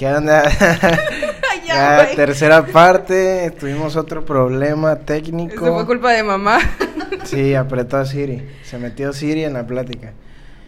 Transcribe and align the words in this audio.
¿Qué 0.00 0.06
onda? 0.06 0.42
Ya, 1.66 2.08
Ya, 2.08 2.16
tercera 2.16 2.64
parte, 2.66 3.50
tuvimos 3.60 3.94
otro 3.96 4.24
problema 4.24 4.96
técnico. 4.96 5.54
Eso 5.66 5.74
fue 5.74 5.84
culpa 5.86 6.10
de 6.12 6.22
mamá. 6.22 6.58
Sí, 7.24 7.54
apretó 7.54 7.98
a 7.98 8.06
Siri. 8.06 8.48
Se 8.64 8.78
metió 8.78 9.12
Siri 9.12 9.44
en 9.44 9.52
la 9.52 9.66
plática. 9.66 10.12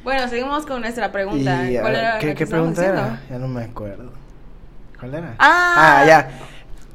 Bueno, 0.04 0.28
seguimos 0.28 0.66
con 0.66 0.82
nuestra 0.82 1.10
pregunta. 1.10 1.68
Y, 1.70 1.78
¿Cuál 1.78 1.96
era 1.96 2.18
¿Qué, 2.18 2.26
la 2.26 2.32
que 2.34 2.38
qué 2.40 2.46
pregunta 2.46 2.84
era? 2.84 3.04
haciendo? 3.04 3.22
Ya 3.30 3.38
no 3.38 3.48
me 3.48 3.64
acuerdo. 3.64 4.12
¿Cuál 5.00 5.14
era? 5.14 5.34
Ah. 5.38 6.04
ya. 6.06 6.28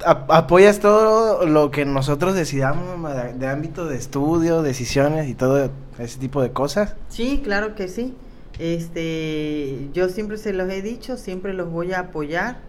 A- 0.06 0.38
apoyas 0.38 0.80
todo 0.80 1.48
lo 1.48 1.72
que 1.72 1.86
nosotros 1.86 2.36
decidamos 2.36 2.86
mamá, 2.88 3.16
de, 3.16 3.34
de 3.34 3.48
ámbito 3.48 3.86
de 3.88 3.98
estudio, 3.98 4.62
decisiones 4.62 5.28
y 5.28 5.34
todo 5.34 5.72
ese 5.98 6.20
tipo 6.20 6.44
de 6.44 6.52
cosas. 6.52 6.94
Sí, 7.10 7.42
claro 7.44 7.74
que 7.74 7.88
sí. 7.88 8.16
Este, 8.60 9.90
yo 9.94 10.10
siempre 10.10 10.38
se 10.38 10.54
los 10.54 10.70
he 10.70 10.82
dicho, 10.82 11.18
siempre 11.18 11.54
los 11.54 11.70
voy 11.70 11.94
a 11.94 12.00
apoyar 12.00 12.60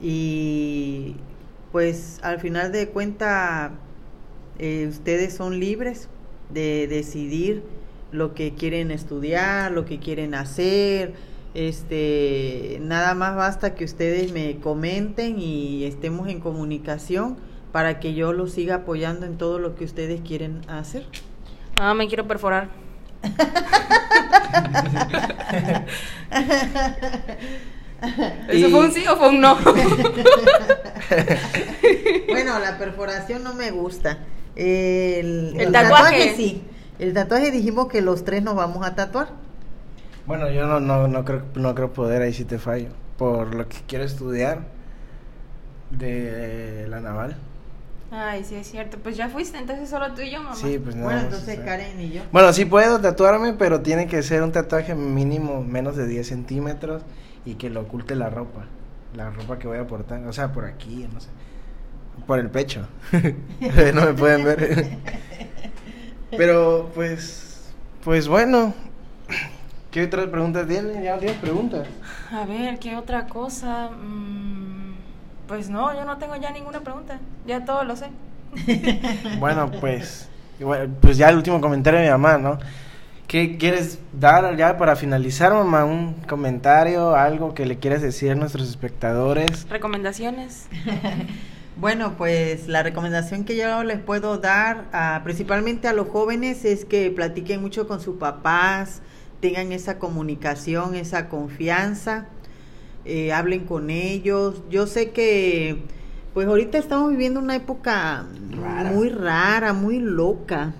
y 0.00 1.16
pues 1.70 2.18
al 2.22 2.40
final 2.40 2.72
de 2.72 2.88
cuenta 2.88 3.72
eh, 4.58 4.86
ustedes 4.88 5.34
son 5.34 5.60
libres 5.60 6.08
de 6.50 6.86
decidir 6.88 7.62
lo 8.10 8.34
que 8.34 8.54
quieren 8.54 8.90
estudiar, 8.90 9.72
lo 9.72 9.84
que 9.84 9.98
quieren 9.98 10.34
hacer. 10.34 11.14
Este, 11.54 12.78
nada 12.80 13.14
más 13.14 13.36
basta 13.36 13.74
que 13.74 13.84
ustedes 13.84 14.32
me 14.32 14.56
comenten 14.60 15.38
y 15.38 15.84
estemos 15.84 16.28
en 16.28 16.40
comunicación 16.40 17.36
para 17.72 18.00
que 18.00 18.14
yo 18.14 18.32
los 18.32 18.52
siga 18.52 18.76
apoyando 18.76 19.26
en 19.26 19.36
todo 19.36 19.58
lo 19.58 19.74
que 19.74 19.84
ustedes 19.84 20.20
quieren 20.20 20.60
hacer. 20.68 21.04
Ah, 21.76 21.94
me 21.94 22.06
quiero 22.06 22.26
perforar. 22.26 22.68
¿Eso 28.48 28.66
Y- 28.68 28.70
fue 28.70 28.80
un 28.80 28.92
sí 28.92 29.06
o 29.06 29.16
fue 29.16 29.28
un 29.28 29.40
no? 29.40 29.56
Bueno, 32.28 32.58
la 32.58 32.78
perforación 32.78 33.44
no 33.44 33.54
me 33.54 33.70
gusta. 33.70 34.18
El, 34.56 35.54
El 35.58 35.70
tatuaje. 35.72 36.34
sí. 36.36 36.62
El 36.98 37.12
tatuaje 37.14 37.50
dijimos 37.50 37.88
que 37.88 38.00
los 38.02 38.24
tres 38.24 38.42
nos 38.42 38.54
vamos 38.54 38.84
a 38.86 38.94
tatuar. 38.94 39.28
Bueno, 40.26 40.50
yo 40.50 40.66
no, 40.66 40.80
no, 40.80 41.08
no, 41.08 41.24
creo, 41.24 41.42
no 41.54 41.74
creo 41.74 41.92
poder, 41.92 42.22
ahí 42.22 42.32
sí 42.32 42.44
te 42.44 42.58
fallo. 42.58 42.88
Por 43.18 43.54
lo 43.54 43.68
que 43.68 43.76
quiero 43.86 44.04
estudiar 44.04 44.60
de 45.90 46.86
la 46.88 47.00
naval. 47.00 47.36
Ay, 48.14 48.44
sí, 48.44 48.56
es 48.56 48.70
cierto. 48.70 48.98
Pues 48.98 49.16
ya 49.16 49.30
fuiste, 49.30 49.56
entonces 49.56 49.88
solo 49.88 50.12
tú 50.12 50.20
y 50.20 50.30
yo, 50.30 50.42
mamá. 50.42 50.54
Sí, 50.54 50.78
pues 50.78 50.94
nada 50.94 51.06
bueno, 51.06 51.22
más, 51.22 51.32
entonces. 51.32 51.60
Karen 51.60 51.98
y 51.98 52.10
yo. 52.10 52.22
Bueno, 52.30 52.52
sí 52.52 52.66
puedo 52.66 53.00
tatuarme, 53.00 53.54
pero 53.54 53.80
tiene 53.80 54.06
que 54.06 54.22
ser 54.22 54.42
un 54.42 54.52
tatuaje 54.52 54.94
mínimo 54.94 55.62
menos 55.62 55.96
de 55.96 56.06
10 56.06 56.26
centímetros 56.26 57.02
y 57.46 57.54
que 57.54 57.70
lo 57.70 57.80
oculte 57.80 58.14
la 58.14 58.28
ropa. 58.28 58.66
La 59.16 59.30
ropa 59.30 59.58
que 59.58 59.66
voy 59.66 59.78
a 59.78 59.86
portar. 59.86 60.26
O 60.26 60.32
sea, 60.34 60.52
por 60.52 60.66
aquí, 60.66 61.08
no 61.10 61.20
sé. 61.20 61.28
Por 62.26 62.38
el 62.38 62.50
pecho. 62.50 62.86
no 63.94 64.04
me 64.04 64.12
pueden 64.12 64.44
ver. 64.44 64.98
pero, 66.30 66.90
pues. 66.94 67.72
Pues 68.04 68.28
bueno. 68.28 68.74
¿Qué 69.90 70.04
otras 70.04 70.26
preguntas 70.26 70.66
tiene? 70.66 71.02
¿Ya 71.02 71.18
tienes 71.18 71.38
preguntas? 71.38 71.86
A 72.30 72.44
ver, 72.44 72.78
¿qué 72.78 72.96
otra 72.96 73.26
cosa? 73.26 73.90
Mm, 73.90 74.41
pues 75.52 75.68
no, 75.68 75.94
yo 75.94 76.06
no 76.06 76.16
tengo 76.16 76.34
ya 76.36 76.50
ninguna 76.50 76.80
pregunta. 76.80 77.18
Ya 77.46 77.62
todo 77.66 77.84
lo 77.84 77.94
sé. 77.94 78.06
Bueno, 79.38 79.70
pues. 79.80 80.26
pues 81.02 81.18
ya 81.18 81.28
el 81.28 81.36
último 81.36 81.60
comentario 81.60 82.00
de 82.00 82.06
mi 82.06 82.10
mamá, 82.10 82.38
¿no? 82.38 82.58
¿Qué 83.26 83.58
quieres 83.58 83.98
dar 84.18 84.56
ya 84.56 84.78
para 84.78 84.96
finalizar, 84.96 85.52
mamá? 85.52 85.84
¿Un 85.84 86.14
comentario, 86.26 87.14
algo 87.14 87.52
que 87.52 87.66
le 87.66 87.76
quieras 87.78 88.00
decir 88.00 88.30
a 88.30 88.34
nuestros 88.34 88.66
espectadores? 88.66 89.68
¿Recomendaciones? 89.68 90.68
Bueno, 91.74 92.12
pues 92.18 92.68
la 92.68 92.82
recomendación 92.82 93.44
que 93.44 93.56
yo 93.56 93.82
les 93.82 93.98
puedo 93.98 94.36
dar, 94.36 94.84
a- 94.92 95.22
principalmente 95.24 95.88
a 95.88 95.94
los 95.94 96.06
jóvenes, 96.08 96.66
es 96.66 96.84
que 96.84 97.10
platiquen 97.10 97.62
mucho 97.62 97.88
con 97.88 97.98
sus 98.00 98.16
papás, 98.18 99.00
tengan 99.40 99.72
esa 99.72 99.98
comunicación, 99.98 100.94
esa 100.94 101.30
confianza, 101.30 102.26
eh, 103.04 103.32
hablen 103.32 103.64
con 103.64 103.90
ellos. 103.90 104.62
Yo 104.70 104.86
sé 104.86 105.10
que, 105.10 105.82
pues 106.34 106.46
ahorita 106.46 106.78
estamos 106.78 107.10
viviendo 107.10 107.40
una 107.40 107.56
época 107.56 108.26
Rara. 108.50 108.90
muy 108.90 109.08
rara, 109.08 109.72
muy 109.72 109.98
loca, 109.98 110.74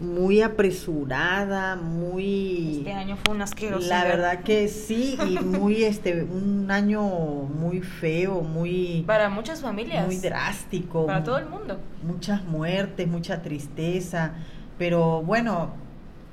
muy 0.00 0.42
apresurada, 0.42 1.76
muy... 1.76 2.78
Este 2.78 2.92
año 2.92 3.16
fue 3.24 3.34
un 3.34 3.42
asqueroso. 3.42 3.88
La 3.88 4.04
verdad 4.04 4.40
que 4.42 4.68
sí, 4.68 5.16
y 5.28 5.38
muy, 5.38 5.84
este, 5.84 6.22
un 6.22 6.70
año 6.70 7.02
muy 7.02 7.80
feo, 7.80 8.42
muy 8.42 9.04
Para 9.06 9.28
muchas 9.28 9.60
familias. 9.60 10.06
muy 10.06 10.16
drástico. 10.16 11.06
Para 11.06 11.24
todo 11.24 11.38
el 11.38 11.46
mundo. 11.46 11.78
Muchas 12.02 12.44
muertes, 12.44 13.08
mucha 13.08 13.42
tristeza. 13.42 14.34
Pero 14.78 15.22
bueno, 15.22 15.70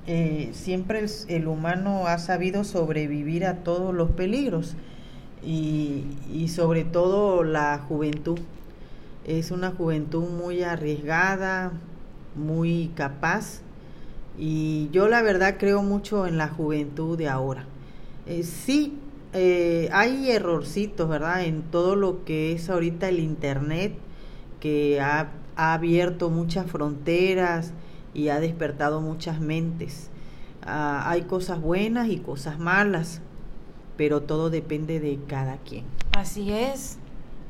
eh, 0.05 0.49
siempre 0.51 0.99
el, 0.99 1.09
el 1.29 1.47
humano 1.47 2.07
ha 2.07 2.17
sabido 2.19 2.65
sobrevivir 2.65 3.45
a 3.45 3.63
todos 3.63 3.95
los 3.95 4.11
peligros. 4.11 4.75
Y, 5.45 6.47
sobre 6.47 6.83
todo 6.83 7.43
la 7.43 7.79
juventud. 7.87 8.39
Es 9.25 9.51
una 9.51 9.71
juventud 9.71 10.29
muy 10.29 10.63
arriesgada, 10.63 11.71
muy 12.35 12.91
capaz. 12.95 13.61
Y 14.37 14.89
yo 14.91 15.07
la 15.07 15.21
verdad 15.21 15.55
creo 15.57 15.83
mucho 15.83 16.27
en 16.27 16.37
la 16.37 16.49
juventud 16.49 17.17
de 17.17 17.29
ahora. 17.29 17.65
Eh, 18.25 18.43
sí, 18.43 18.97
eh, 19.33 19.89
hay 19.91 20.31
errorcitos, 20.31 21.09
¿verdad? 21.09 21.43
En 21.45 21.61
todo 21.63 21.95
lo 21.95 22.23
que 22.25 22.53
es 22.53 22.69
ahorita 22.69 23.09
el 23.09 23.19
Internet, 23.19 23.93
que 24.59 25.01
ha, 25.01 25.31
ha 25.55 25.73
abierto 25.73 26.29
muchas 26.29 26.69
fronteras 26.69 27.73
y 28.13 28.29
ha 28.29 28.39
despertado 28.39 29.01
muchas 29.01 29.39
mentes. 29.39 30.09
Ah, 30.65 31.09
hay 31.09 31.23
cosas 31.23 31.59
buenas 31.61 32.09
y 32.09 32.17
cosas 32.17 32.59
malas, 32.59 33.21
pero 33.97 34.21
todo 34.21 34.49
depende 34.49 34.99
de 34.99 35.19
cada 35.27 35.57
quien. 35.57 35.85
Así 36.11 36.51
es. 36.51 36.97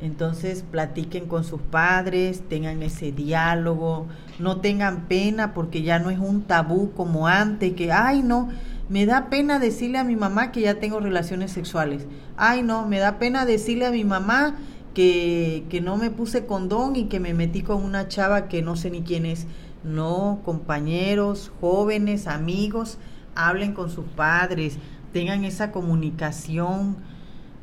Entonces 0.01 0.65
platiquen 0.69 1.27
con 1.27 1.43
sus 1.43 1.61
padres, 1.61 2.43
tengan 2.49 2.83
ese 2.83 3.11
diálogo, 3.11 4.07
no 4.37 4.59
tengan 4.59 5.07
pena 5.07 5.53
porque 5.53 5.81
ya 5.81 5.99
no 5.99 6.09
es 6.09 6.19
un 6.19 6.43
tabú 6.43 6.91
como 6.91 7.27
antes, 7.27 7.73
que, 7.73 7.91
ay 7.91 8.21
no, 8.21 8.49
me 8.89 9.05
da 9.05 9.29
pena 9.29 9.59
decirle 9.59 9.99
a 9.99 10.03
mi 10.03 10.17
mamá 10.17 10.51
que 10.51 10.61
ya 10.61 10.75
tengo 10.75 10.99
relaciones 10.99 11.51
sexuales, 11.51 12.05
ay 12.35 12.63
no, 12.63 12.85
me 12.85 12.99
da 12.99 13.17
pena 13.17 13.45
decirle 13.45 13.85
a 13.85 13.91
mi 13.91 14.03
mamá 14.03 14.57
que, 14.93 15.63
que 15.69 15.79
no 15.79 15.95
me 15.95 16.11
puse 16.11 16.45
condón 16.45 16.95
y 16.95 17.05
que 17.05 17.19
me 17.19 17.33
metí 17.33 17.61
con 17.61 17.81
una 17.81 18.07
chava 18.07 18.47
que 18.47 18.61
no 18.61 18.75
sé 18.75 18.91
ni 18.91 19.03
quién 19.03 19.25
es. 19.25 19.47
No, 19.83 20.41
compañeros, 20.45 21.51
jóvenes, 21.59 22.27
amigos, 22.27 22.97
hablen 23.35 23.73
con 23.73 23.89
sus 23.89 24.05
padres, 24.05 24.77
tengan 25.13 25.45
esa 25.45 25.71
comunicación, 25.71 26.97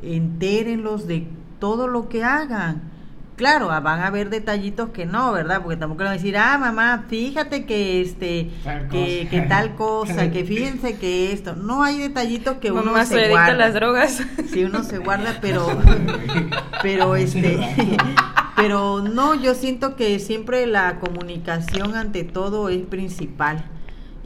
entérenlos 0.02 1.06
de 1.06 1.26
todo 1.58 1.88
lo 1.88 2.08
que 2.08 2.24
hagan. 2.24 2.82
Claro, 3.40 3.70
ah, 3.70 3.80
van 3.80 4.00
a 4.00 4.08
haber 4.08 4.28
detallitos 4.28 4.90
que 4.90 5.06
no, 5.06 5.32
¿verdad? 5.32 5.62
Porque 5.62 5.78
tampoco 5.78 6.02
le 6.02 6.10
van 6.10 6.12
a 6.12 6.16
decir, 6.18 6.36
ah, 6.36 6.58
mamá, 6.58 7.06
fíjate 7.08 7.64
que 7.64 8.02
este, 8.02 8.50
Tal 8.62 8.88
que, 8.88 9.20
cosa. 9.20 9.30
que 9.30 9.40
tal 9.48 9.74
cosa, 9.76 10.30
que 10.30 10.44
fíjense 10.46 10.98
que 10.98 11.32
esto. 11.32 11.56
No 11.56 11.82
hay 11.82 11.98
detallitos 11.98 12.58
que 12.58 12.70
uno 12.70 13.02
se 13.06 13.24
a 13.24 13.28
guarda. 13.30 13.54
las 13.56 13.72
drogas. 13.72 14.22
Sí, 14.52 14.64
uno 14.64 14.82
se 14.82 14.98
guarda, 14.98 15.38
pero, 15.40 15.66
pero 16.82 17.16
este, 17.16 17.58
pero 18.56 19.00
no, 19.00 19.34
yo 19.34 19.54
siento 19.54 19.96
que 19.96 20.18
siempre 20.18 20.66
la 20.66 20.98
comunicación 20.98 21.94
ante 21.94 22.24
todo 22.24 22.68
es 22.68 22.82
principal. 22.82 23.64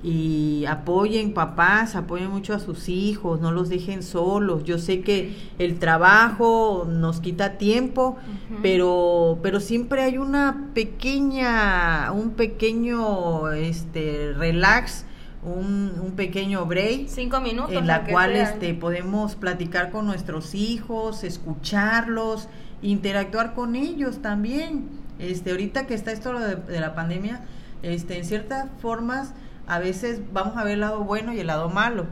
Y 0.06 0.66
apoyen 0.66 1.32
papás, 1.32 1.96
apoyen 1.96 2.28
mucho 2.28 2.52
a 2.52 2.58
sus 2.58 2.90
hijos, 2.90 3.40
no 3.40 3.52
los 3.52 3.70
dejen 3.70 4.02
solos. 4.02 4.62
Yo 4.64 4.78
sé 4.78 5.00
que 5.00 5.34
el 5.58 5.78
trabajo 5.78 6.86
nos 6.86 7.20
quita 7.20 7.56
tiempo, 7.56 8.18
pero, 8.60 9.38
pero 9.42 9.60
siempre 9.60 10.02
hay 10.02 10.18
una 10.18 10.68
pequeña, 10.74 12.12
un 12.12 12.32
pequeño, 12.32 13.50
este, 13.52 14.34
relax, 14.34 15.06
un, 15.42 15.92
un 15.98 16.12
pequeño 16.12 16.66
break 16.66 17.08
Cinco 17.08 17.40
minutos. 17.40 17.72
en 17.72 17.86
la 17.86 18.04
cual 18.04 18.36
este 18.36 18.74
podemos 18.74 19.36
platicar 19.36 19.90
con 19.90 20.04
nuestros 20.04 20.54
hijos, 20.54 21.24
escucharlos, 21.24 22.48
interactuar 22.82 23.54
con 23.54 23.74
ellos 23.74 24.20
también. 24.20 24.86
Este, 25.18 25.52
ahorita 25.52 25.86
que 25.86 25.94
está 25.94 26.12
esto 26.12 26.38
de, 26.38 26.56
de 26.56 26.80
la 26.80 26.94
pandemia, 26.94 27.40
este, 27.82 28.18
en 28.18 28.26
ciertas 28.26 28.66
formas 28.82 29.32
a 29.66 29.78
veces 29.78 30.20
vamos 30.32 30.56
a 30.56 30.64
ver 30.64 30.74
el 30.74 30.80
lado 30.80 31.04
bueno 31.04 31.32
y 31.32 31.40
el 31.40 31.46
lado 31.46 31.68
malo. 31.68 32.06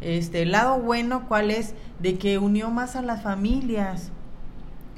Este, 0.00 0.42
el 0.42 0.52
lado 0.52 0.78
bueno, 0.78 1.26
¿cuál 1.26 1.50
es? 1.50 1.74
De 1.98 2.18
que 2.18 2.38
unió 2.38 2.70
más 2.70 2.96
a 2.96 3.02
las 3.02 3.22
familias, 3.22 4.10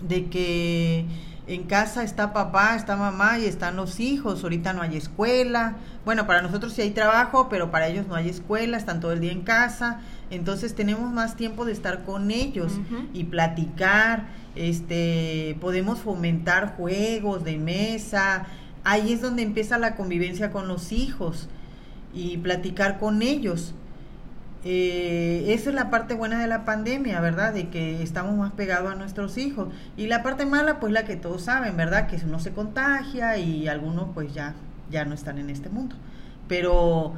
de 0.07 0.29
que 0.29 1.07
en 1.47 1.65
casa 1.65 2.05
está 2.05 2.33
papá, 2.33 2.77
está 2.77 2.97
mamá 2.97 3.39
y 3.39 3.47
están 3.47 3.77
los 3.77 3.99
hijos, 3.99 4.43
ahorita 4.43 4.73
no 4.73 4.83
hay 4.83 4.97
escuela. 4.97 5.77
Bueno, 6.05 6.27
para 6.27 6.43
nosotros 6.43 6.75
sí 6.75 6.83
hay 6.83 6.91
trabajo, 6.91 7.49
pero 7.49 7.71
para 7.71 7.89
ellos 7.89 8.07
no 8.07 8.15
hay 8.15 8.29
escuela, 8.29 8.77
están 8.77 9.01
todo 9.01 9.12
el 9.12 9.21
día 9.21 9.33
en 9.33 9.43
casa. 9.43 10.01
entonces 10.31 10.75
tenemos 10.75 11.11
más 11.12 11.37
tiempo 11.37 11.65
de 11.65 11.73
estar 11.73 12.05
con 12.05 12.31
ellos 12.31 12.73
y 13.12 13.25
platicar, 13.25 14.29
este, 14.55 15.57
podemos 15.61 15.99
fomentar 16.01 16.77
juegos 16.77 17.43
de 17.43 17.57
mesa, 17.57 18.47
ahí 18.85 19.12
es 19.12 19.21
donde 19.21 19.43
empieza 19.43 19.79
la 19.79 19.97
convivencia 19.97 20.53
con 20.53 20.69
los 20.69 20.93
hijos 20.93 21.49
y 22.12 22.39
platicar 22.39 22.99
con 22.99 23.23
ellos. 23.23 23.75
Eh, 24.62 25.47
esa 25.49 25.71
es 25.71 25.75
la 25.75 25.89
parte 25.89 26.15
buena 26.15 26.39
de 26.41 26.47
la 26.47 26.65
pandemia, 26.65 27.21
¿verdad? 27.21 27.55
De 27.55 27.69
que 27.69 28.03
estamos 28.03 28.37
más 28.37 28.53
pegados 28.53 28.93
a 28.93 28.95
nuestros 28.95 29.39
hijos. 29.39 29.69
Y 29.97 30.07
la 30.07 30.23
parte 30.23 30.45
mala, 30.45 30.81
pues 30.81 30.93
la 30.93 31.05
que 31.05 31.17
todos 31.17 31.43
saben, 31.43 31.77
¿verdad? 31.77 32.09
Que 32.09 32.17
uno 32.25 32.39
se 32.39 32.53
contagia 32.53 33.39
y 33.39 33.69
algunos 33.69 34.09
pues 34.12 34.35
ya, 34.35 34.55
ya 34.91 35.05
no 35.05 35.15
están 35.15 35.39
en 35.39 35.51
este 35.51 35.71
mundo. 35.71 35.97
Pero 36.49 37.15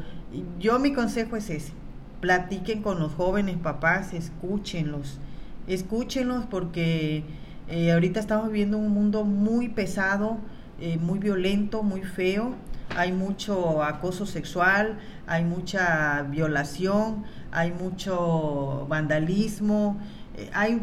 yo 0.61 0.79
mi 0.79 0.93
consejo 0.93 1.37
es 1.37 1.51
ese. 1.51 1.73
Platiquen 2.21 2.83
con 2.83 3.01
los 3.01 3.13
jóvenes 3.13 3.57
papás, 3.57 4.13
escúchenlos. 4.13 5.19
Escúchenlos 5.67 6.45
porque 6.47 7.25
eh, 7.69 7.93
ahorita 7.93 8.21
estamos 8.21 8.49
viviendo 8.49 8.79
un 8.79 8.91
mundo 8.91 9.25
muy 9.25 9.69
pesado, 9.69 10.39
eh, 10.81 10.99
muy 10.99 11.19
violento, 11.19 11.83
muy 11.83 12.03
feo 12.03 12.55
hay 12.97 13.13
mucho 13.13 13.83
acoso 13.83 14.27
sexual, 14.27 14.99
hay 15.27 15.45
mucha 15.45 16.23
violación, 16.23 17.25
hay 17.51 17.73
mucho 17.73 18.87
vandalismo, 18.89 19.99
eh, 20.37 20.51
hay 20.53 20.83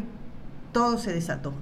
todo 0.72 0.98
se 0.98 1.12
desató. 1.12 1.52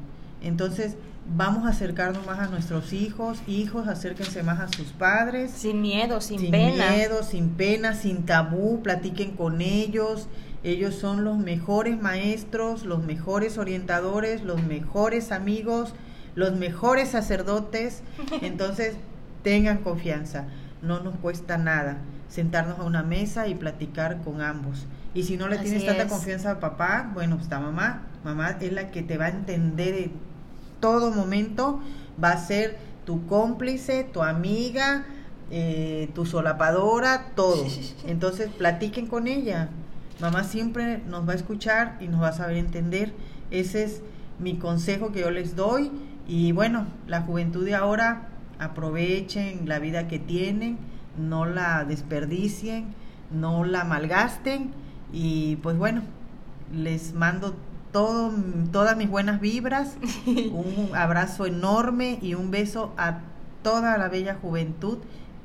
Entonces, 0.41 0.97
vamos 1.37 1.67
a 1.67 1.71
acercarnos 1.71 2.25
más 2.27 2.39
a 2.39 2.47
nuestros 2.47 2.93
hijos, 2.93 3.39
hijos, 3.47 3.89
acérquense 3.89 4.43
más 4.43 4.61
a 4.61 4.69
sus 4.69 4.89
padres. 4.89 5.51
Sin 5.51 5.81
miedo, 5.81 6.21
sin, 6.21 6.41
sin 6.41 6.51
pena. 6.51 6.89
Sin 6.89 6.97
miedo, 6.97 7.23
sin 7.23 7.51
pena, 7.51 7.95
sin 7.95 8.27
tabú, 8.27 8.83
platiquen 8.83 9.33
con 9.37 9.61
ellos. 9.61 10.29
Ellos 10.65 10.95
son 10.95 11.25
los 11.25 11.39
mejores 11.39 12.01
maestros, 12.01 12.85
los 12.85 13.05
mejores 13.05 13.59
orientadores, 13.59 14.43
los 14.43 14.63
mejores 14.63 15.31
amigos, 15.33 15.95
los 16.35 16.57
mejores 16.57 17.11
sacerdotes. 17.11 18.03
Entonces, 18.43 18.97
tengan 19.43 19.79
confianza, 19.79 20.47
no 20.83 21.01
nos 21.01 21.17
cuesta 21.17 21.59
nada 21.59 21.99
sentarnos 22.29 22.79
a 22.79 22.85
una 22.85 23.03
mesa 23.03 23.49
y 23.49 23.55
platicar 23.55 24.21
con 24.23 24.41
ambos. 24.41 24.87
Y 25.15 25.23
si 25.25 25.37
no 25.37 25.49
le 25.49 25.59
tienes 25.59 25.87
tanta 25.87 26.07
confianza 26.07 26.53
a 26.53 26.61
papá, 26.61 27.11
bueno, 27.15 27.39
está 27.41 27.59
mamá, 27.59 28.03
mamá 28.25 28.57
es 28.61 28.73
la 28.73 28.91
que 28.91 29.03
te 29.03 29.17
va 29.17 29.27
a 29.27 29.31
entender 29.31 29.95
en 29.95 30.13
todo 30.81 31.11
momento, 31.11 31.81
va 32.23 32.33
a 32.33 32.39
ser 32.39 32.77
tu 33.05 33.27
cómplice, 33.27 34.05
tu 34.05 34.23
amiga, 34.23 35.07
eh, 35.51 36.11
tu 36.15 36.27
solapadora, 36.27 37.33
todo. 37.35 37.65
Entonces 38.07 38.51
platiquen 38.51 39.07
con 39.07 39.27
ella. 39.27 39.71
Mamá 40.21 40.45
siempre 40.45 40.99
nos 41.07 41.27
va 41.27 41.33
a 41.33 41.37
escuchar 41.37 41.97
y 42.01 42.09
nos 42.09 42.21
va 42.21 42.29
a 42.29 42.33
saber 42.33 42.59
entender. 42.59 43.15
Ese 43.51 43.85
es 43.85 44.03
mi 44.39 44.59
consejo 44.59 45.11
que 45.11 45.21
yo 45.21 45.31
les 45.31 45.57
doy. 45.57 45.91
Y 46.27 46.53
bueno, 46.53 46.87
la 47.07 47.23
juventud 47.23 47.65
de 47.65 47.75
ahora 47.75 48.29
aprovechen 48.59 49.69
la 49.69 49.79
vida 49.79 50.09
que 50.09 50.19
tienen, 50.19 50.79
no 51.17 51.47
la 51.47 51.85
desperdicien, 51.85 52.95
no 53.31 53.65
la 53.65 53.85
malgasten 53.85 54.73
y 55.13 55.57
pues 55.57 55.77
bueno, 55.77 56.03
les 56.73 57.15
mando 57.15 57.55
todo, 57.93 58.33
todas 58.73 58.97
mis 58.97 59.09
buenas 59.09 59.41
vibras, 59.41 59.97
un 60.27 60.91
abrazo 60.95 61.47
enorme 61.47 62.19
y 62.21 62.35
un 62.35 62.51
beso 62.51 62.93
a 62.97 63.21
toda 63.63 63.99
la 63.99 64.09
bella 64.09 64.37
juventud 64.41 64.99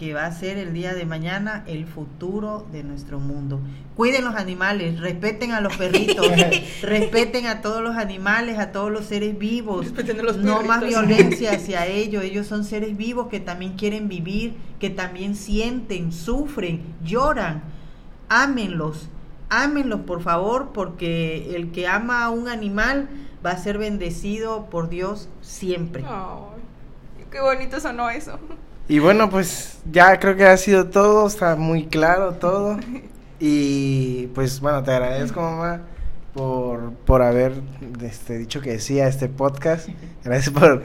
que 0.04 0.14
va 0.14 0.26
a 0.26 0.32
ser 0.34 0.58
el 0.58 0.74
día 0.74 0.94
de 0.94 1.06
mañana 1.06 1.64
el 1.66 1.86
futuro 1.86 2.68
de 2.74 2.84
nuestro 2.84 3.20
mundo. 3.20 3.62
Cuiden 3.96 4.26
los 4.26 4.36
animales, 4.36 5.00
respeten 5.00 5.54
a 5.54 5.62
los 5.62 5.78
perritos, 5.78 6.28
respeten 6.82 7.48
a 7.48 7.62
todos 7.62 7.82
los 7.82 7.96
animales, 7.96 8.60
a 8.60 8.74
todos 8.74 8.92
los 8.92 9.06
seres 9.06 9.40
vivos. 9.40 9.94
no 10.40 10.62
más 10.64 10.82
violencia 10.82 11.52
hacia 11.56 11.86
ellos. 11.86 12.22
Ellos 12.22 12.48
son 12.48 12.66
seres 12.66 12.98
vivos 12.98 13.30
que 13.30 13.40
también 13.40 13.78
quieren 13.78 14.10
vivir, 14.10 14.56
que 14.78 14.90
también 14.90 15.38
sienten, 15.38 16.12
sufren, 16.12 16.82
lloran. 17.02 17.64
Ámenlos, 18.28 19.08
ámenlos 19.48 20.02
por 20.02 20.22
favor, 20.22 20.72
porque 20.74 21.56
el 21.56 21.72
que 21.72 21.88
ama 21.88 22.26
a 22.26 22.30
un 22.30 22.50
animal 22.50 23.08
va 23.46 23.52
a 23.52 23.58
ser 23.58 23.78
bendecido 23.78 24.70
por 24.70 24.90
Dios 24.90 25.30
siempre. 25.40 26.04
qué 27.32 27.40
bonito 27.40 27.80
sonó 27.80 28.10
eso. 28.10 28.38
Y 28.88 29.00
bueno, 29.00 29.30
pues 29.30 29.80
ya 29.92 30.20
creo 30.20 30.36
que 30.36 30.46
ha 30.46 30.58
sido 30.58 30.90
todo, 30.90 31.28
está 31.28 31.56
muy 31.56 31.88
claro 31.88 32.34
todo. 32.34 32.78
Y 33.40 34.28
pues 34.28 34.60
bueno, 34.60 34.84
te 34.84 34.92
agradezco 34.92 35.42
mamá 35.42 35.82
por, 36.34 36.94
por 37.06 37.22
haber 37.22 37.54
este, 38.02 38.38
dicho 38.38 38.60
que 38.60 38.80
sí 38.80 39.00
a 39.00 39.08
este 39.08 39.30
podcast. 39.30 39.88
Gracias 40.24 40.52
por, 40.52 40.84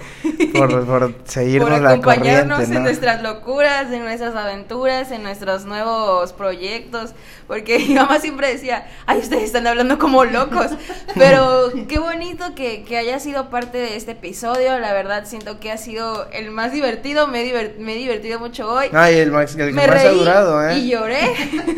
por, 0.53 0.85
por 0.85 1.15
seguirnos 1.25 1.79
por 1.79 1.87
acompañarnos 1.87 2.69
en 2.69 2.83
nuestras 2.83 3.23
locuras, 3.23 3.91
en 3.93 4.03
nuestras 4.03 4.35
aventuras, 4.35 5.11
en 5.11 5.23
nuestros 5.23 5.65
nuevos 5.65 6.33
proyectos. 6.33 7.15
Porque 7.47 7.79
mi 7.89 7.95
mamá 7.95 8.19
siempre 8.19 8.53
decía, 8.53 8.87
ay, 9.07 9.21
ustedes 9.21 9.45
están 9.45 9.67
hablando 9.67 9.99
como 9.99 10.25
locos. 10.25 10.73
Pero 11.15 11.73
qué 11.89 11.99
bonito 11.99 12.55
que, 12.55 12.85
que 12.85 12.99
haya 12.99 13.19
sido 13.19 13.49
parte 13.49 13.79
de 13.79 13.97
este 13.97 14.13
episodio. 14.13 14.79
La 14.79 14.93
verdad, 14.93 15.25
siento 15.25 15.61
que 15.61 15.71
ha 15.71 15.79
sido 15.79 16.29
el 16.33 16.51
más 16.51 16.73
divertido. 16.73 17.27
Me, 17.27 17.51
me 17.79 17.95
he 17.95 17.97
divertido 17.97 18.39
mucho 18.39 18.71
hoy. 18.71 18.89
Ay, 18.93 19.17
el, 19.19 19.31
más, 19.31 19.55
el 19.57 19.69
que 19.69 19.87
más 19.87 20.05
ha 20.05 20.11
durado, 20.11 20.69
¿eh? 20.69 20.79
Y 20.79 20.91
lloré. 20.91 21.33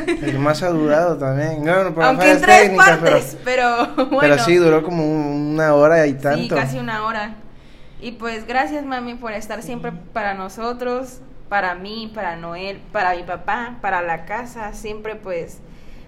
El 0.08 0.32
que 0.32 0.38
más 0.38 0.62
ha 0.62 0.70
durado 0.70 1.16
también. 1.18 1.62
No, 1.62 1.72
Aunque 2.02 2.32
en 2.32 2.40
tres 2.40 2.70
partes, 2.70 3.36
pero 3.44 3.59
pero, 3.59 3.59
sí, 4.44 4.56
duró 4.56 4.82
como 4.82 5.04
una 5.06 5.74
hora 5.74 6.06
y 6.06 6.14
tanto. 6.14 6.54
Sí, 6.54 6.60
casi 6.60 6.78
una 6.78 7.04
hora. 7.04 7.36
Y 8.00 8.12
pues 8.12 8.46
gracias, 8.46 8.84
mami, 8.84 9.14
por 9.14 9.32
estar 9.32 9.62
siempre 9.62 9.92
para 9.92 10.34
nosotros, 10.34 11.20
para 11.48 11.74
mí, 11.74 12.10
para 12.14 12.36
Noel, 12.36 12.78
para 12.92 13.14
mi 13.14 13.22
papá, 13.24 13.76
para 13.82 14.00
la 14.00 14.24
casa. 14.24 14.72
Siempre, 14.72 15.16
pues, 15.16 15.58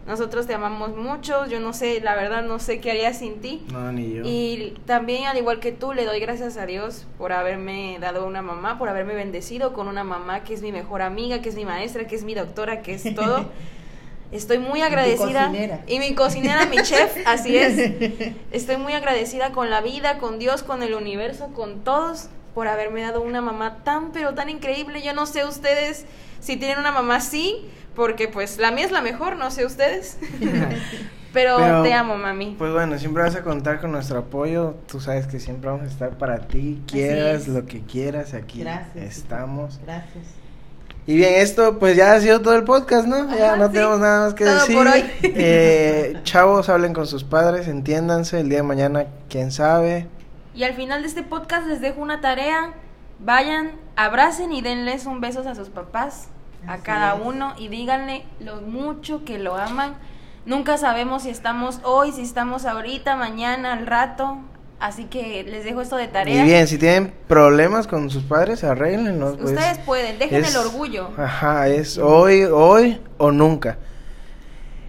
nosotros 0.07 0.47
te 0.47 0.55
amamos 0.55 0.97
mucho. 0.97 1.47
Yo 1.47 1.61
no 1.61 1.75
sé, 1.75 2.01
la 2.01 2.15
verdad, 2.15 2.43
no 2.45 2.59
sé 2.59 2.81
qué 2.81 2.93
haría 2.93 3.13
sin 3.13 3.41
ti. 3.41 3.63
No, 3.71 3.93
ni 3.93 4.15
yo. 4.15 4.23
Y 4.25 4.75
también, 4.87 5.27
al 5.27 5.37
igual 5.37 5.61
que 5.61 5.71
tú, 5.71 5.93
le 5.93 6.07
doy 6.07 6.19
gracias 6.21 6.57
a 6.57 6.65
Dios 6.65 7.07
por 7.19 7.33
haberme 7.33 7.99
dado 8.01 8.27
una 8.27 8.41
mamá, 8.41 8.79
por 8.79 8.89
haberme 8.89 9.15
bendecido 9.15 9.75
con 9.75 9.87
una 9.87 10.03
mamá 10.03 10.45
que 10.45 10.55
es 10.55 10.63
mi 10.63 10.73
mejor 10.73 11.03
amiga, 11.03 11.43
que 11.43 11.51
es 11.51 11.57
mi 11.57 11.67
maestra, 11.67 12.07
que 12.07 12.17
es 12.17 12.25
mi 12.25 12.35
doctora, 12.35 12.81
que 12.81 12.95
es 12.95 13.15
todo. 13.15 13.47
Estoy 14.33 14.59
muy 14.59 14.81
agradecida. 14.81 15.53
Y 15.87 15.99
mi 15.99 16.15
cocinera, 16.15 16.67
mi 16.67 16.79
chef, 16.79 17.17
así 17.27 17.57
es. 17.57 17.93
Estoy 18.51 18.79
muy 18.79 18.95
agradecida 18.95 19.53
con 19.53 19.71
la 19.71 19.83
vida, 19.83 20.19
con 20.19 20.39
Dios, 20.39 20.63
con 20.63 20.83
el 20.83 20.95
universo, 20.95 21.49
con 21.55 21.85
todos 21.85 22.29
por 22.55 22.69
haberme 22.69 23.03
dado 23.03 23.23
una 23.23 23.41
mamá 23.41 23.83
tan 23.85 24.13
pero 24.13 24.35
tan 24.35 24.49
increíble. 24.49 25.03
Yo 25.03 25.15
no 25.15 25.27
sé 25.27 25.45
ustedes 25.45 26.07
si 26.41 26.57
tienen 26.57 26.79
una 26.79 26.93
mamá 26.93 27.17
así, 27.17 27.69
porque 27.95 28.29
pues 28.29 28.59
la 28.59 28.71
mía 28.71 28.87
es 28.87 28.93
la 28.93 29.03
mejor, 29.03 29.37
no 29.37 29.51
sé 29.51 29.67
ustedes. 29.67 30.19
pero, 31.33 31.83
te 31.83 31.93
amo, 31.93 32.17
mami. 32.17 32.55
Pues 32.59 32.73
bueno, 32.73 32.99
siempre 32.99 33.23
vas 33.23 33.37
a 33.37 33.43
contar 33.43 33.81
con 33.81 33.93
nuestro 33.93 34.19
apoyo. 34.19 34.77
Tú 34.91 35.01
sabes 35.01 35.27
que 35.27 35.41
siempre 35.41 35.71
vamos 35.71 35.87
a 35.87 35.91
estar 35.91 36.19
para 36.19 36.41
ti. 36.49 36.83
Quieras 36.87 37.49
lo 37.49 37.67
que 37.67 37.83
quieras, 37.83 38.35
aquí 38.35 38.65
estamos. 38.97 39.79
Gracias. 39.85 40.43
Y 41.05 41.17
bien, 41.17 41.35
esto 41.35 41.81
pues 41.81 41.97
ya 41.97 42.15
ha 42.15 42.21
sido 42.21 42.41
todo 42.41 42.55
el 42.55 42.63
podcast, 42.63 43.09
¿no? 43.09 43.29
ya 43.37 43.57
no 43.57 43.69
tenemos 43.71 43.99
nada 43.99 44.27
más 44.27 44.35
que 44.35 44.45
decir. 44.45 44.77
Por 44.77 44.87
hoy. 44.87 45.05
Eh, 45.35 46.21
chavos, 46.23 46.69
hablen 46.69 46.93
con 46.93 47.07
sus 47.07 47.25
padres, 47.25 47.67
entiéndanse, 47.67 48.41
el 48.41 48.49
día 48.49 48.59
de 48.59 48.63
mañana, 48.63 49.07
quién 49.29 49.51
sabe. 49.51 50.07
Y 50.55 50.63
al 50.65 50.75
final 50.75 51.03
de 51.03 51.09
este 51.09 51.23
podcast 51.23 51.67
les 51.67 51.81
dejo 51.81 52.01
una 52.01 52.21
tarea. 52.21 52.75
Vayan, 53.19 53.73
abracen 53.97 54.53
y 54.53 54.63
denles 54.63 55.07
un 55.07 55.21
beso 55.21 55.41
a 55.49 55.55
sus 55.55 55.71
papás, 55.71 56.29
a 56.67 56.79
cada 56.79 57.15
uno, 57.15 57.55
y 57.59 57.69
díganle 57.69 58.25
lo 58.39 58.61
mucho 58.61 59.25
que 59.25 59.39
lo 59.39 59.57
aman. 59.57 59.97
Nunca 60.45 60.77
sabemos 60.77 61.23
si 61.23 61.31
estamos 61.31 61.81
hoy, 61.83 62.13
si 62.13 62.23
estamos 62.23 62.65
ahorita, 62.65 63.17
mañana, 63.17 63.73
al 63.73 63.87
rato. 63.87 64.39
Así 64.83 65.05
que 65.05 65.45
les 65.45 65.65
dejo 65.65 65.81
esto 65.81 65.97
de 65.97 66.09
tarea. 66.09 66.43
Y 66.43 66.45
bien, 66.45 66.67
si 66.67 66.77
tienen 66.77 67.15
problemas 67.29 67.87
con 67.87 68.11
sus 68.11 68.25
padres, 68.25 68.65
arréglenlos. 68.65 69.37
Pues. 69.37 69.53
Ustedes 69.53 69.79
pueden, 69.79 70.19
dejen 70.19 70.45
el 70.45 70.57
orgullo. 70.57 71.11
Ajá, 71.17 71.69
es 71.69 71.99
hoy, 71.99 72.47
hoy 72.47 73.01
o 73.17 73.31
nunca. 73.31 73.79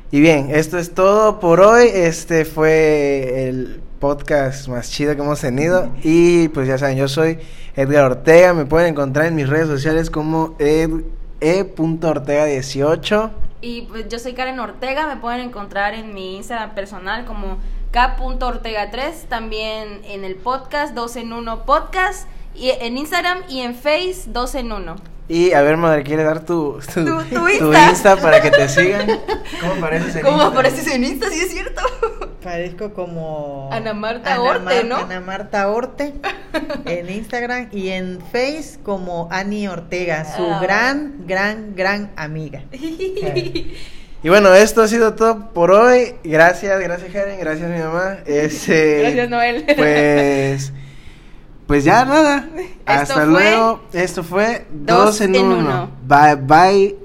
Y 0.10 0.20
bien, 0.20 0.50
esto 0.50 0.80
es 0.80 0.96
todo 0.96 1.40
por 1.40 1.62
hoy. 1.62 1.90
Este 1.94 2.44
fue 2.44 3.48
el 3.48 3.84
podcast 4.00 4.68
más 4.68 4.90
chido 4.90 5.16
que 5.16 5.22
hemos 5.22 5.42
tenido. 5.42 5.92
Y 6.02 6.48
pues 6.48 6.68
ya 6.68 6.80
saben, 6.80 6.98
yo 6.98 7.08
soy 7.08 7.38
Edgar 7.76 8.06
Ortega. 8.06 8.56
Me 8.56 8.66
pueden 8.66 8.94
encontrar 8.94 9.28
en 9.28 9.36
mis 9.36 9.48
redes 9.48 9.68
sociales 9.68 10.10
como 10.10 10.58
e.ortega18. 10.58 13.30
Y 13.62 13.84
pues 13.84 14.10
yo 14.10 14.18
soy 14.18 14.34
Karen 14.34 14.60
Ortega. 14.60 15.06
Me 15.06 15.18
pueden 15.22 15.42
encontrar 15.42 15.94
en 15.94 16.16
mi 16.16 16.38
Instagram 16.38 16.74
personal 16.74 17.26
como 17.26 17.60
K.Ortega3, 17.94 19.28
también 19.30 20.02
en 20.06 20.24
el 20.26 20.34
podcast 20.36 20.96
2 20.96 21.16
en 21.18 21.32
1 21.32 21.64
podcast, 21.66 22.28
y 22.56 22.72
en 22.72 22.98
Instagram 22.98 23.44
y 23.48 23.60
en 23.62 23.76
Face 23.76 24.24
2 24.26 24.56
en 24.56 24.72
1. 24.72 24.96
Y 25.30 25.54
a 25.54 25.62
ver, 25.62 25.78
madre, 25.78 26.02
¿quiere 26.04 26.24
dar 26.24 26.44
tu, 26.44 26.80
tu, 26.94 27.06
Tu- 27.06 27.24
tu 27.24 27.36
tu 27.36 27.50
Insta. 27.50 27.90
Insta 27.90 28.16
para 28.18 28.42
que 28.42 28.50
te 28.52 28.68
sigan? 28.68 29.08
¿Cómo 29.62 29.74
apareces 29.74 30.16
en 30.16 30.22
¿Cómo 30.24 30.38
Insta? 30.38 30.50
apareces 30.52 30.88
en 30.88 31.04
Insta? 31.04 31.30
Sí, 31.30 31.40
es 31.40 31.52
cierto. 31.52 31.82
Parezco 32.44 32.94
como 32.94 33.70
Ana 33.72 33.94
Marta 33.94 34.42
Orte, 34.42 34.84
¿no? 34.84 34.98
Ana 34.98 35.22
Marta 35.22 35.70
Orte 35.70 36.14
en 36.86 37.10
Instagram 37.10 37.70
y 37.72 37.90
en 37.90 38.20
Face 38.22 38.80
como 38.84 39.30
Ani 39.32 39.68
Ortega, 39.68 40.26
su 40.36 40.44
Ah. 40.46 40.60
gran, 40.62 41.26
gran, 41.28 41.74
gran 41.76 42.12
amiga. 42.18 42.64
Y 44.24 44.30
bueno, 44.30 44.54
esto 44.54 44.82
ha 44.82 44.88
sido 44.88 45.14
todo 45.16 45.50
por 45.54 45.72
hoy. 45.72 46.16
Gracias, 46.24 46.80
gracias 46.80 47.12
Karen, 47.12 47.40
gracias 47.40 47.70
mi 47.70 47.80
mamá. 47.80 48.20
Este, 48.26 49.00
Gracias, 49.02 49.30
Noel. 49.30 49.66
Pues, 49.76 50.72
pues 51.68 51.84
ya 51.84 52.06
nada. 52.06 52.48
Hasta 52.86 53.26
luego. 53.26 53.84
Esto 53.92 54.24
fue 54.24 54.66
Dos 54.72 55.20
en 55.22 55.36
en 55.36 55.46
uno. 55.46 55.58
uno. 55.58 55.92
Bye 56.08 56.36
bye. 56.36 57.03